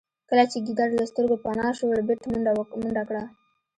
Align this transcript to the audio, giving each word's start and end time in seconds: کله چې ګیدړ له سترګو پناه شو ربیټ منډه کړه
کله 0.29 0.43
چې 0.51 0.57
ګیدړ 0.65 0.89
له 0.99 1.03
سترګو 1.11 1.35
پناه 1.43 1.71
شو 1.77 1.85
ربیټ 1.97 2.21
منډه 2.29 3.03
کړه 3.09 3.23